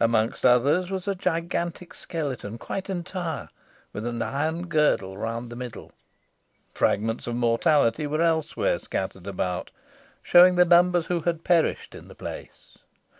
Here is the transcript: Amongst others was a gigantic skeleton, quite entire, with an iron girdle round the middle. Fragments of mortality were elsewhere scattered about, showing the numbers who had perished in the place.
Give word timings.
Amongst 0.00 0.44
others 0.44 0.90
was 0.90 1.06
a 1.06 1.14
gigantic 1.14 1.94
skeleton, 1.94 2.58
quite 2.58 2.90
entire, 2.90 3.48
with 3.92 4.04
an 4.06 4.20
iron 4.20 4.66
girdle 4.66 5.16
round 5.16 5.50
the 5.50 5.54
middle. 5.54 5.92
Fragments 6.74 7.28
of 7.28 7.36
mortality 7.36 8.04
were 8.04 8.20
elsewhere 8.20 8.80
scattered 8.80 9.28
about, 9.28 9.70
showing 10.20 10.56
the 10.56 10.64
numbers 10.64 11.06
who 11.06 11.20
had 11.20 11.44
perished 11.44 11.94
in 11.94 12.08
the 12.08 12.16
place. 12.16 12.78